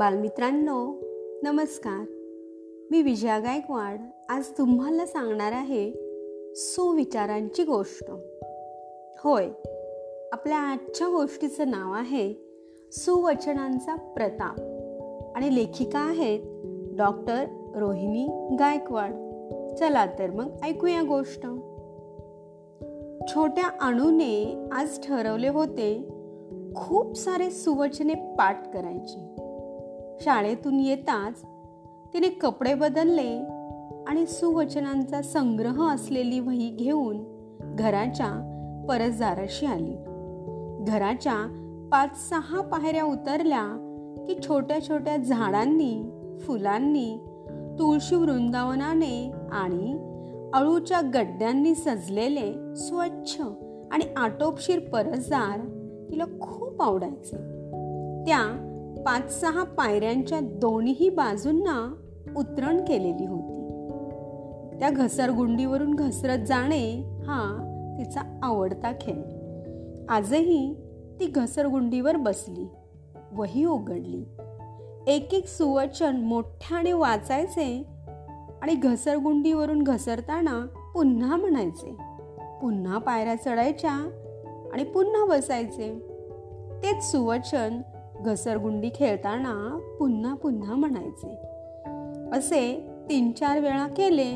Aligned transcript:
बालमित्रांनो 0.00 1.00
नमस्कार. 1.42 2.00
मी 2.90 3.02
विजया 3.02 3.38
गायकवाड 3.38 4.00
आज 4.28 4.44
तुम्हाला 4.58 5.06
सांगणार 5.06 5.52
आहे 5.52 5.92
सुविचारांची 6.54 7.64
गोष्ट. 7.64 8.10
होय 9.18 9.48
आपल्या 10.32 10.58
आजच्या 10.58 11.08
गोष्टीचं 11.08 11.70
नाव 11.70 11.92
आहे 11.92 12.34
सुवचनांचा 12.92 13.94
प्रताप. 13.94 14.60
आणि 15.36 15.54
लेखिका 15.54 15.98
आहेत 15.98 16.40
डॉक्टर 16.96 17.44
रोहिणी 17.76 18.56
गायकवाड. 18.58 19.10
चला 19.74 20.06
तर 20.06 20.30
मग 20.30 20.56
ऐकूया 20.62 21.02
गोष्ट. 21.02 21.42
छोट्या 23.28 23.70
अणूने 23.80 24.68
आज 24.72 25.06
ठरवले 25.06 25.48
होते 25.48 26.08
खूप 26.74 27.14
सारे 27.14 27.50
सुवचने 27.50 28.14
पाठ 28.14 28.74
करायची. 28.74 29.26
शाळेतून 30.20 30.80
येताच 30.80 31.42
तिने 32.14 32.28
कपडे 32.28 32.74
बदलले 32.74 33.38
आणि 34.06 34.26
सुवचनांचा 34.26 35.22
संग्रह 35.22 35.94
असलेली 35.94 36.40
वही 36.40 36.68
घेऊन 36.68 37.24
घराच्या 37.60 38.46
परसदाराशी 38.88 39.66
आली. 39.66 39.96
घराच्या 40.84 41.56
पाच 41.92 42.28
सहा 42.28 42.60
पायऱ्या 42.60 43.04
उतरल्या 43.04 43.86
की 44.26 44.34
छोट्या 44.48 44.88
छोट्या 44.88 45.16
झाडांनी 45.16 46.02
फुलांनी 46.40 47.16
तुळशी 47.78 48.14
वृंदावनाने 48.14 49.32
आणि 49.52 49.98
अळूच्या 50.54 51.00
गड्ड्यांनी 51.00 51.74
सजलेले 51.74 52.74
स्वच्छ 52.76 53.40
आणि 53.92 54.04
आटोपशीर 54.16 54.78
परसदार 54.78 55.58
तिला 56.10 56.24
खूप 56.24 56.82
आवडायचे. 56.82 57.36
त्या 58.26 58.66
पाच 58.98 59.40
सहा 59.40 59.64
पायऱ्यांच्या 59.64 60.40
दोन्ही 60.40 61.08
बाजूंना 61.08 61.94
उतरण 62.36 62.84
केलेली 62.84 63.26
होती. 63.26 63.60
त्या 64.78 64.90
घसरगुंडीवरून 64.90 65.94
घसरत 65.94 66.38
जाणे 66.46 67.00
हा 67.00 67.66
तिचा 67.98 68.40
आवडता 68.42 68.92
खेळ. 69.00 69.22
आजही 70.08 70.74
ती 71.20 71.26
घसरगुंडीवर 71.26 72.16
बसली 72.16 72.68
वही 73.32 73.64
उघडली. 73.64 74.24
एक 75.06 75.34
एक 75.34 75.46
सुवचन 75.46 76.16
मोठ्याने 76.16 76.92
वाचायचे 76.92 77.86
आणि 78.62 78.74
घसरगुंडीवरून 78.74 79.82
घसरताना 79.82 80.66
पुन्हा 80.94 81.36
म्हणायचे 81.36 81.96
पुन्हा 82.62 82.98
पायऱ्या 82.98 83.34
चढायच्या 83.34 84.10
आणि 84.72 84.84
पुन्हा 84.84 85.24
बसायचे. 85.24 86.06
तेच 86.82 87.04
सुवचन 87.04 87.80
घसरगुंडी 88.24 88.90
खेळताना 88.94 89.78
पुन्हा 89.98 90.34
पुन्हा 90.34 90.74
म्हणायचे. 90.74 91.38
असे 92.32 92.90
तीन 93.08 93.32
चार 93.32 93.58
वेळा 93.58 93.86
केले 93.86 94.30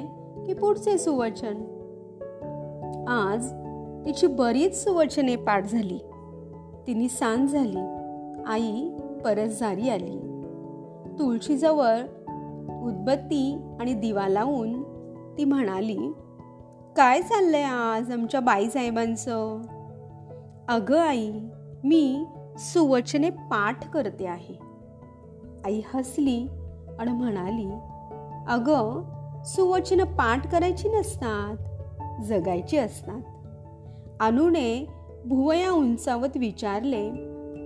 की 0.46 0.54
पुढचे 0.54 0.98
सुवचन. 0.98 1.54
आज 3.08 3.52
तिची 4.04 4.26
बरीच 4.26 4.84
सुवचने 4.84 5.36
पाठ 5.36 5.70
झाली. 5.70 5.98
तिने 6.86 7.08
सांज 7.08 7.52
झाली. 7.52 7.78
आई 8.46 8.88
परत 9.24 9.48
जारी 9.48 9.88
आली. 9.88 10.20
तुळशीजवळ 11.18 11.98
उदबत्ती 12.82 13.58
आणि 13.80 13.94
दिवा 13.94 14.28
लावून 14.28 14.82
ती 15.38 15.44
म्हणाली 15.44 16.12
काय 16.96 17.22
चाललंय 17.22 17.62
आज 17.62 18.10
आमच्या 18.10 18.40
बाईसाहेबांचं? 18.40 19.60
अगं 20.68 20.98
आई 20.98 21.32
मी 21.84 22.24
सुवचने 22.58 23.30
पाठ 23.30 23.90
करते 23.90 24.26
आहे. 24.26 24.54
आई 25.64 25.80
हसली 25.94 26.48
आणि 26.98 27.12
म्हणाली 27.12 27.66
अगं 28.48 29.02
सुवचन 29.42 30.04
पाठ 30.04 30.52
करायची 30.52 30.88
नसतात 30.88 31.56
जगायची 32.22 32.76
असतात. 32.76 33.20
अनुने 34.20 34.86
भुवया 35.26 35.70
उंचावत 35.70 36.36
विचारले 36.36 37.10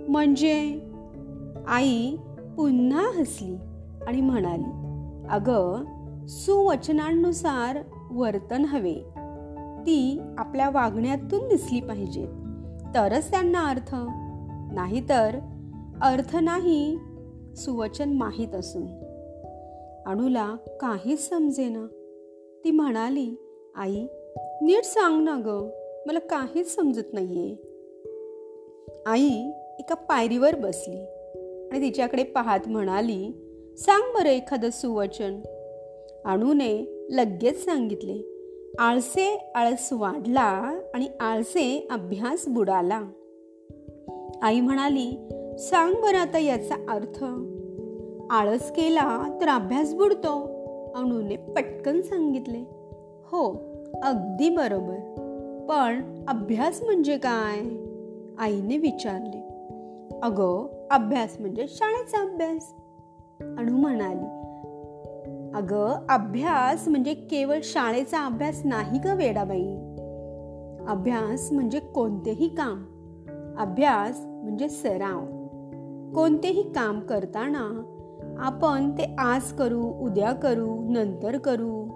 म्हणजे? 0.09 0.81
आई 1.67 2.15
पुन्हा 2.57 3.11
हसली 3.19 3.55
आणि 4.07 4.21
म्हणाली 4.21 4.85
अगं 5.29 5.83
सुवचनांनुसार 6.27 7.77
वर्तन 8.11 8.65
हवे. 8.65 8.95
ती 9.79 10.21
आपल्या 10.37 10.69
वागण्यातून 10.69 11.47
दिसली 11.47 11.81
पाहिजेत. 11.81 12.27
तरच 12.95 13.31
त्यांना 13.31 13.59
अर्थ. 13.59 13.95
नाहीतर 14.73 15.35
अर्थ 16.01 16.35
नाही 16.35 16.97
सुवचन 17.55 18.09
माहीत 18.09 18.55
असून. 18.55 18.87
अणूला 20.05 20.55
काहीच 20.81 21.29
समजेना. 21.29 21.87
ती 22.63 22.71
म्हणाली 22.71 23.35
आई 23.75 24.07
नीट 24.61 24.83
सांग 24.83 25.23
ना 25.23 25.35
ग 25.45 25.69
मला 26.07 26.19
काहीच 26.19 26.75
समजत 26.75 27.13
नाहीये. 27.13 27.55
आई 29.05 29.51
एका 29.79 29.95
पायरीवर 29.95 30.55
बसली 30.55 31.05
आणि 31.71 31.81
तिच्याकडे 31.81 32.23
पाहत 32.23 32.59
म्हणाली 32.67 33.31
सांग 33.77 34.13
बरं 34.13 34.29
एखादं 34.29 34.69
सुवचन. 34.69 35.39
अणूने 36.25 37.05
लगेच 37.11 37.65
सांगितले 37.65 38.35
आळसे 38.79 39.51
आळस 39.55 39.89
वाढला 39.91 40.79
आणि 40.93 41.07
आळसे 41.19 41.87
अभ्यास 41.91 42.47
बुडाला. 42.47 43.01
आई 44.41 44.61
म्हणाली 44.61 45.29
सांग 45.59 45.93
बरं 45.93 46.17
आता 46.17 46.39
याचा 46.39 46.75
अर्थ. 46.75 47.23
आळस 48.31 48.71
केला 48.71 49.37
तर 49.41 49.49
अभ्यास 49.49 49.93
बुडतो 49.93 50.41
अणूने 50.95 51.35
पटकन 51.35 52.01
सांगितले. 52.01 52.57
हो 53.31 53.51
अगदी 54.03 54.49
बरोबर. 54.49 54.95
पण 55.69 56.15
अभ्यास 56.27 56.83
म्हणजे 56.83 57.17
काय? 57.17 57.59
आईने 58.37 58.77
विचारले. 58.77 59.49
अगं 60.23 60.87
अभ्यास 60.91 61.35
म्हणजे 61.39 61.65
शाळेचा 61.69 62.21
अभ्यास. 62.21 62.73
अणू 63.41 63.77
म्हणाली. 63.77 64.25
अगं 65.57 66.07
अभ्यास 66.09 66.87
म्हणजे 66.87 67.13
केवळ 67.13 67.57
शाळेचा 67.63 68.25
अभ्यास 68.25 68.61
नाही 68.65 68.99
ग 69.05 69.07
वेडाबाई? 69.15 69.75
अभ्यास 70.87 71.51
म्हणजे 71.51 71.79
कोणतेही 71.79 72.47
काम. 72.47 72.88
अभ्यास 73.57 74.21
म्हणजे 74.25 74.69
सराव. 74.69 75.19
कोणतेही 76.15 76.63
काम 76.63 76.99
करताना 76.99 77.95
आपण 78.39 78.91
ते 78.91 79.15
आज 79.19 79.51
करू 79.51 79.83
उद्या 79.83 80.31
करू 80.31 80.91
नंतर 80.91 81.37
करू 81.37 81.89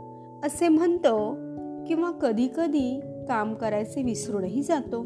असे 0.45 0.67
म्हणतो 0.67 1.35
किंवा 1.87 2.11
कधी 2.11 2.47
कधी 2.57 3.01
काम 3.27 3.53
करायचे 3.53 4.03
विसरूनही 4.03 4.61
जातो. 4.61 5.05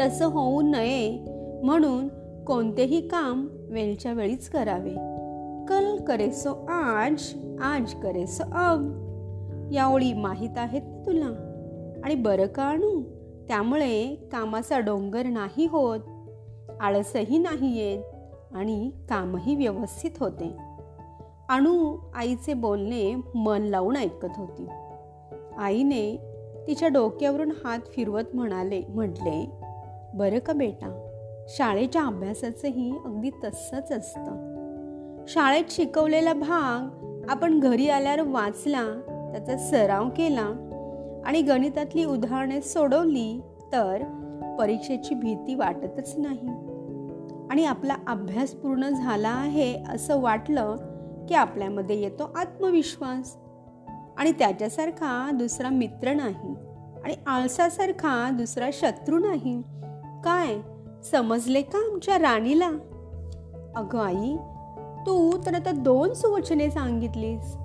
तसं 0.00 0.26
होऊ 0.26 0.62
नये 0.62 1.24
म्हणून 1.62 2.08
कोणतेही 2.44 3.08
काम 3.08 3.48
वेळच्या 3.52 4.12
वेळीच 4.12 4.48
करावे. 4.48 4.94
कल 5.68 6.04
करे 6.04 6.32
सो 6.32 6.66
आज 6.68 7.34
आज 7.60 7.94
करेसो 8.02 8.44
अब. 8.52 9.06
या 9.72 9.86
ओळी 9.86 10.12
माहीत 10.12 10.58
आहेत 10.58 11.06
तुला? 11.06 11.52
आणि 12.04 12.14
बरं 12.14 12.46
का 12.46 12.62
आणू 12.62 13.02
त्यामुळे 13.48 14.14
कामाचा 14.32 14.78
डोंगर 14.78 15.26
नाही 15.26 15.66
होत 15.66 16.00
आळसही 16.80 17.38
नाही 17.38 17.78
येत 17.78 18.02
आणि 18.54 18.90
कामही 19.08 19.54
व्यवस्थित 19.54 20.10
होते. 20.20 20.56
अणू 21.48 21.96
आईचे 22.14 22.54
बोलणे 22.54 23.16
मन 23.34 23.62
लावून 23.62 23.96
ऐकत 23.96 24.28
होती. 24.36 24.66
आईने 25.58 26.16
तिच्या 26.66 26.88
डोक्यावरून 26.88 27.50
हात 27.64 27.78
फिरवत 27.92 28.22
म्हणाले 28.34 28.82
म्हटले 28.88 29.50
बरं 30.14 30.38
का 30.38 30.52
बेटा 30.52 31.02
शाळेच्या 31.48 32.02
अभ्यासाचंही 32.02 32.90
अगदी 33.04 33.30
तसंच 33.44 33.92
असतं. 33.92 34.56
शाळेत 35.28 35.64
शिकवलेला 35.70 36.32
भाग 36.32 37.06
आपण 37.30 37.60
घरी 37.60 37.88
आल्यावर 37.88 38.20
वाचला 38.20 38.84
त्याचा 39.32 39.56
सराव 39.56 40.08
केला 40.08 40.65
आणि 41.26 41.42
गणितातली 41.42 42.04
उदाहरणे 42.04 42.60
सोडवली 42.60 43.40
तर 43.72 44.02
परीक्षेची 44.58 45.14
भीती 45.14 45.54
वाटतच 45.54 46.14
नाही. 46.18 46.48
आणि 47.50 47.64
आपला 47.64 47.96
अभ्यास 48.06 48.50
पूर्ण 48.50 48.88
झाला 48.88 49.28
आहे 49.28 49.82
असं 49.88 50.20
वाटलं 50.20 50.76
की 51.28 51.34
आपल्यामध्ये 51.34 52.02
येतो 52.02 52.32
आत्मविश्वास. 52.36 53.36
आणि 54.16 54.32
त्याच्यासारखा 54.32 55.30
दुसरा 55.34 55.68
मित्र 55.68 56.12
नाही 56.12 56.54
आणि 57.04 57.14
आळसासारखा 57.26 58.30
दुसरा 58.30 58.70
शत्रू 58.72 59.18
नाही. 59.18 59.62
काय? 60.24 60.56
समजले 61.10 61.62
का 61.62 61.78
आमच्या 61.78 62.18
राणीला? 62.18 62.70
अगं 63.76 63.98
आई 63.98 64.36
तू 65.06 65.38
तर 65.46 65.54
आता 65.54 65.70
दोन 65.70 66.14
सुवचने 66.14 66.70
सांगितलीस. 66.70 67.56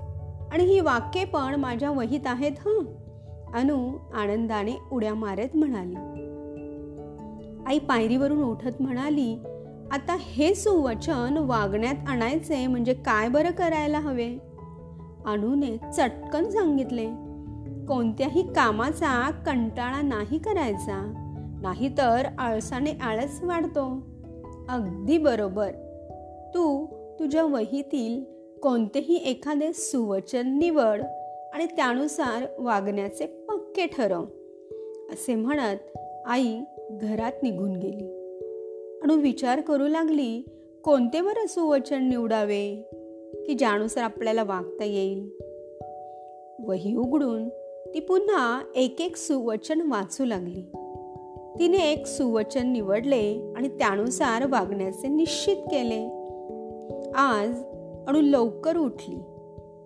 आणि 0.52 0.64
ही 0.64 0.80
वाक्ये 0.80 1.26
पण 1.26 1.56
माझ्या 1.56 1.92
वहीत 1.92 2.22
आहेत 2.26 2.52
हं. 2.52 3.01
अनु 3.54 3.98
आनंदाने 4.14 4.72
उड्या 4.92 5.14
मारत 5.14 5.56
म्हणाली. 5.56 5.96
आई 7.66 7.80
पायरीवरून 7.80 8.44
उठत 8.44 8.72
म्हणाली 8.80 9.38
आता 9.92 10.18
हे 10.20 10.56
सुवचन 10.56 11.38
वागण्यात 11.38 11.96
आणायचे 12.08 12.68
म्हणजे 12.68 12.94
काय 12.94 13.30
बरं 13.30 13.52
करायला 13.52 14.00
हवे? 14.00 14.38
अनुने 15.26 15.78
चटकन 15.78 16.50
सांगितले 16.50 17.06
कोणत्याही 17.86 18.54
कामाचा 18.54 19.32
कंटाळा 19.32 20.02
नाही 20.02 20.38
करायचा 20.38 21.14
नाहीतर 21.62 22.26
आळसाने 22.40 22.92
आळस 22.92 23.44
वाढतो. 23.44 24.02
अगदी 24.70 25.18
बरोबर. 25.18 25.72
तू 26.56 26.86
तुझ्या 27.20 27.44
वहीतील 27.44 28.24
कोणतेही 28.60 29.16
एखादे 29.16 29.74
सुवचन 29.74 30.58
निवड 30.58 31.02
आणि 31.54 31.66
त्यानुसार 31.66 32.46
वागण्याचे 32.60 33.41
पक्के 33.72 33.86
ठरव 33.86 34.24
असे 35.12 35.36
म्हणत 35.36 35.98
आई 36.26 36.60
घरात 36.92 37.32
निघून 37.44 37.76
गेली. 37.76 38.08
अणू 39.04 39.18
विचार 39.18 39.62
करू 39.62 39.88
लागली 39.88 40.44
कोणते 40.84 41.22
बरं 41.22 41.48
सुवचन 41.48 42.10
निवडावे 42.10 42.76
की 43.48 43.54
ज्यानुसार 43.54 44.04
आपल्याला 44.04 44.44
वागता 44.44 44.84
येईल? 44.84 45.30
वही 46.68 46.96
उघडून 46.96 47.50
ती 47.94 48.00
पुन्हा 48.00 48.62
एक 48.76 49.02
एक 49.02 49.16
सुवचन 49.16 49.82
वाचू 49.82 50.26
लागली. 50.26 50.62
तिने 51.60 51.92
एक 51.92 52.08
सुवचन 52.08 52.72
निवडले 52.72 53.54
आणि 53.56 53.68
त्यानुसार 53.68 54.48
वागण्याचे 54.48 55.08
निश्चित 55.08 55.58
केले. 55.58 56.06
आज 57.16 57.50
अणू 58.08 58.22
लवकर 58.22 58.78
उठली. 58.78 59.16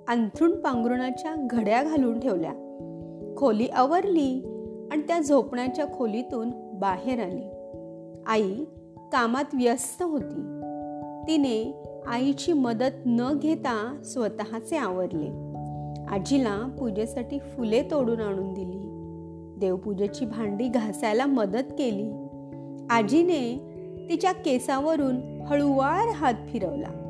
अंथरुण 0.07 0.51
पांघरुणाच्या 0.51 1.47
घड्या 1.51 1.83
घालून 1.83 2.19
ठेवल्या. 2.19 2.53
खोली 3.37 3.65
आवरली 3.65 4.45
आणि 4.91 5.01
त्या 5.01 5.19
झोपण्याच्या 5.19 5.85
खोलीतून 5.85 6.49
बाहेर 6.79 7.19
आली. 7.19 7.43
आई 8.25 8.63
कामात 9.11 9.43
व्यस्त 9.53 10.03
होती. 10.03 10.61
तिने 11.27 11.83
आईची 12.07 12.53
मदत 12.53 12.91
न 13.05 13.37
घेता 13.41 14.01
स्वतःचे 14.05 14.77
आवरले. 14.77 15.45
आजीला 16.15 16.75
पूजेसाठी 16.79 17.39
फुले 17.39 17.81
तोडून 17.81 18.21
आणून 18.21 18.53
दिली. 18.53 18.91
देवपूजेची 19.59 20.25
भांडी 20.25 20.67
घासायला 20.67 21.25
मदत 21.25 21.73
केली. 21.79 22.11
आजीने 22.89 23.59
तिच्या 24.09 24.31
केसावरून 24.31 25.41
हळुवार 25.47 26.11
हात 26.13 26.33
फिरवला. 26.33 27.01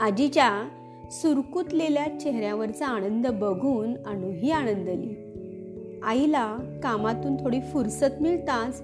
आजीच्या 0.00 0.68
सुरकुतलेल्या 1.10 2.18
चेहऱ्यावरचा 2.20 2.86
आनंद 2.86 3.26
बघून 3.26 3.94
अणूही 4.06 4.50
आनंदली. 4.50 5.24
आईला 6.04 6.56
कामातून 6.82 7.36
थोडी 7.36 7.60
फुरसत 7.60 8.22
मिळताच 8.22 8.82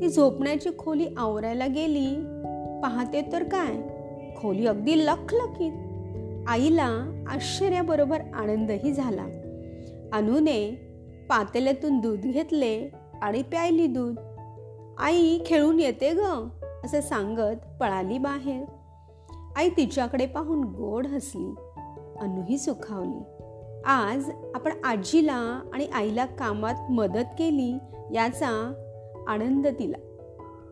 ती 0.00 0.08
झोपण्याची 0.08 0.68
खोली 0.78 1.06
आवरायला 1.16 1.66
गेली. 1.66 2.14
पाहते 2.82 3.32
तर 3.32 3.42
काय? 3.42 3.74
खोली 4.36 4.66
अगदी 4.66 5.06
लखलखीत. 5.06 5.72
आईला 6.48 7.24
आश्चर्याबरोबर 7.28 8.20
आनंदही 8.34 8.92
झाला. 8.92 9.24
अनुने 10.12 10.70
पातेल्यातून 11.28 11.98
दूध 11.98 12.20
घेतले 12.20 12.90
आणि 13.22 13.42
प्यायली 13.42 13.86
दूध. 13.86 14.16
आई 14.98 15.38
खेळून 15.46 15.80
येते 15.80 16.10
ग 16.10 16.48
असं 16.84 17.00
सांगत 17.00 17.80
पळाली 17.80 18.18
बाहेर. 18.18 18.64
आई 19.56 19.68
तिच्याकडे 19.68 20.26
पाहून 20.26 20.64
गोड 20.64 21.06
हसली. 21.06 21.54
अनुही 22.20 22.58
सुखावली. 22.58 23.22
आज 23.84 24.30
आपण 24.54 24.72
आजीला 24.84 25.60
आणि 25.72 25.86
आईला 25.86 26.26
कामात 26.26 26.90
मदत 26.90 27.26
केली 27.38 27.78
याचा 28.14 28.72
आनंद 29.28 29.66
तिला. 29.66 29.96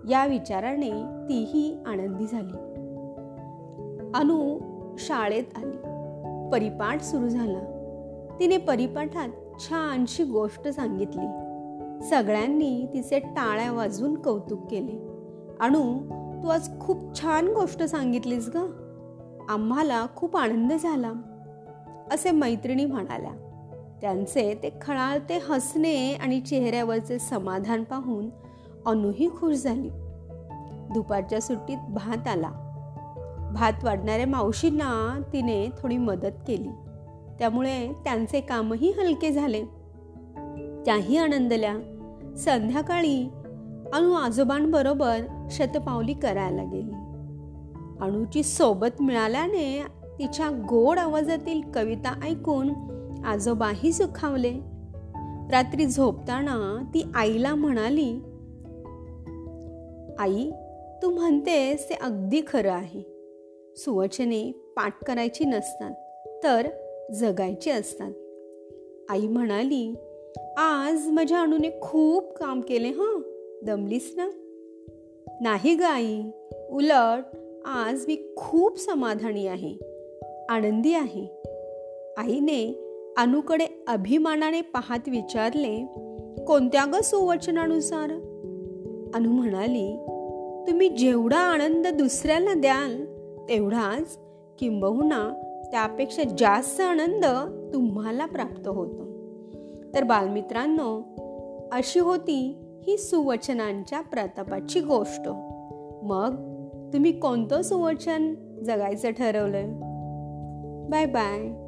या 0.09 0.27
विचाराने 0.27 0.91
तीही 1.29 1.83
आनंदी 1.87 2.27
झाली. 2.27 2.59
अनु 4.15 4.59
शाळेत 4.99 5.45
आली. 5.57 5.77
परिपाठ 6.53 7.01
सुरू 7.01 7.29
झाला. 7.29 7.75
तिने 8.41 8.57
परिपाठात 8.57 9.29
छानशी 9.61 10.25
गोष्ट 10.25 10.69
सांगितली. 10.69 11.27
सगळ्यांनी 12.05 12.87
तिचे 12.95 13.19
टाळ्या 13.19 13.73
वाजून 13.73 14.15
कौतुक 14.15 14.61
केले. 14.71 15.09
अणू 15.61 15.99
तू 16.43 16.49
आज 16.49 16.81
खूप 16.81 17.21
छान 17.21 17.47
गोष्ट 17.49 17.83
सांगितलीस 17.83 18.51
ग. 18.55 18.57
आम्हाला 19.49 20.07
खूप 20.17 20.37
आनंद 20.37 20.73
झाला 20.73 21.13
असे 22.13 22.31
मैत्रिणी 22.31 22.85
म्हणाल्या. 22.85 23.33
त्यांचे 24.01 24.55
ते 24.55 24.71
खळाळते 24.83 25.39
हसणे 25.39 26.15
आणि 26.15 26.41
चेहऱ्यावरचे 26.41 27.19
समाधान 27.19 27.85
पाहून 27.85 28.29
अनुही 28.87 29.29
खुश 29.29 29.57
झाली. 29.57 29.91
दुपारच्या 30.95 31.41
सुट्टीत 31.41 31.79
भात 31.89 32.29
आला. 32.29 32.51
भात 33.55 33.85
वाढणाऱ्या 33.85 34.27
मावशींना 34.27 35.23
तिने 35.33 35.71
थोडी 35.79 35.97
मदत 35.97 36.35
केली. 36.47 36.69
त्यामुळे 37.39 37.93
त्यांचे 38.05 38.41
कामही 38.41 38.91
हलके 38.91 39.31
झाले. 39.31 39.65
त्याही 40.85 41.17
आनंदल्या 41.17 41.77
संध्याकाळी 42.37 43.29
अणू 43.93 44.13
आजोबांबरोबर 44.13 45.47
शतपावली 45.51 46.15
करायला 46.15 46.63
गेली. 46.63 46.93
अणूची 48.01 48.43
सोबत 48.43 49.03
मिळाल्याने 49.03 49.83
तिच्या 50.19 50.51
गोड 50.51 50.99
आवाजातील 50.99 51.61
कविता 51.75 52.21
ऐकून 52.25 52.71
आजोबाही 53.25 53.93
सुखावले. 53.93 54.53
रात्री 55.51 55.87
झोपताना 55.87 56.85
ती 56.95 57.05
आईला 57.15 57.55
म्हणाली 57.55 58.11
आई 60.19 60.51
तू 61.03 61.11
म्हणतेस 61.11 61.91
ते 61.91 61.95
अगदी 61.95 62.43
खरं 62.47 62.73
आहे. 62.73 63.03
सुवचने 63.77 64.53
पाठ 64.77 65.05
करायची 65.05 65.45
नसतात 65.45 65.95
तर 66.45 66.69
जगायची 67.15 67.71
असतात. 67.71 68.13
आई 69.11 69.27
म्हणाली 69.27 69.95
आज 70.59 71.09
माझ्या 71.09 71.41
अणूने 71.41 71.71
खूप 71.83 72.33
काम 72.33 72.61
केले 72.61 72.89
हां. 72.89 73.28
दमलीस 73.67 74.15
ना? 74.17 74.29
नाही 75.41 75.75
ग 75.75 75.83
आई. 75.83 76.23
उलट 76.71 77.25
आज 77.65 78.05
मी 78.09 78.33
खूप 78.37 78.79
समाधानी 78.79 79.47
आहे. 79.47 79.79
आनंदी 80.49 80.93
आहे. 80.93 81.43
आईने 82.19 82.85
अनुकडे 83.17 83.67
अभिमानाने 83.89 84.61
पाहत 84.61 85.09
विचारले 85.09 85.87
कोणत्या 86.45 86.85
ग 86.85 87.01
सुवचनानुसार? 87.01 88.11
अनु 89.15 89.31
म्हणाली 89.31 89.97
तुम्ही 90.69 90.89
जेवढा 90.89 91.39
आनंद 91.39 91.87
दुसऱ्याला 91.87 92.55
द्याल 92.55 93.05
तेवढाच 93.49 94.19
किंबहुना 94.59 95.31
त्यापेक्षा 95.71 96.23
जास्त 96.39 96.81
आनंद 96.81 97.25
तुम्हाला 97.75 98.27
प्राप्त 98.27 98.69
होतो. 98.69 99.05
तर 99.95 100.05
बालमित्रांनो 100.05 101.03
अशी 101.73 102.01
होती 102.01 102.68
ही 102.87 102.99
सुवचनांच्या 102.99 104.01
प्रतापाची 104.01 104.81
गोष्ट. 104.81 105.29
मग 106.03 106.37
तुम्ही 106.93 107.13
कोणतं 107.13 107.63
सुवचन 107.63 108.35
जगायचं 108.65 109.11
ठरवलंय? 109.11 109.67
Bye 110.91 111.07
bye 111.07 111.68